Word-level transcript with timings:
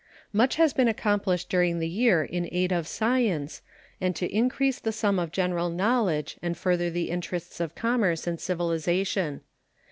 Much 0.33 0.55
has 0.55 0.73
been 0.73 0.87
accomplished 0.87 1.47
during 1.47 1.77
the 1.77 1.87
year 1.87 2.23
in 2.23 2.49
aid 2.51 2.71
of 2.71 2.87
science 2.87 3.61
and 4.01 4.15
to 4.15 4.27
increase 4.35 4.79
the 4.79 4.91
sum 4.91 5.19
of 5.19 5.31
general 5.31 5.69
knowledge 5.69 6.39
and 6.41 6.57
further 6.57 6.89
the 6.89 7.11
interests 7.11 7.59
of 7.59 7.75
commerce 7.75 8.25
and 8.25 8.41
civilization. 8.41 9.41